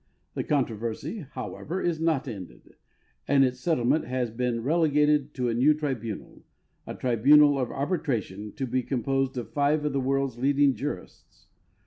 The 0.33 0.43
controversy, 0.43 1.27
however, 1.33 1.79
is 1.79 1.99
not 1.99 2.27
ended, 2.27 2.73
l)Ut 3.29 3.43
its 3.43 3.59
settlement 3.59 4.05
has 4.05 4.31
been 4.31 4.63
relegated 4.63 5.35
to 5.35 5.47
a 5.49 5.53
new 5.53 5.75
tribunal— 5.75 6.41
a 6.87 6.95
tribunal 6.95 7.59
of 7.59 7.69
arbitration, 7.69 8.51
to 8.53 8.65
be 8.65 8.81
composed 8.81 9.37
of 9.37 9.53
five 9.53 9.85
of 9.85 9.93
the 9.93 10.01
world's 10.01 10.39
leading 10.39 10.73
jurists. 10.73 11.45